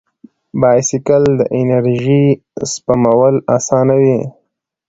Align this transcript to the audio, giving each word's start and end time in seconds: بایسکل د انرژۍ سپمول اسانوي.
بایسکل 0.61 1.23
د 1.39 1.41
انرژۍ 1.57 2.23
سپمول 2.71 3.35
اسانوي. 3.55 4.19